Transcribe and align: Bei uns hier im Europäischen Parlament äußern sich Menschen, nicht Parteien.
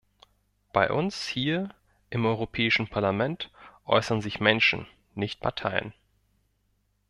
Bei 0.73 0.89
uns 0.89 1.27
hier 1.27 1.75
im 2.09 2.25
Europäischen 2.25 2.87
Parlament 2.87 3.51
äußern 3.85 4.19
sich 4.19 4.39
Menschen, 4.39 4.87
nicht 5.13 5.41
Parteien. 5.41 5.93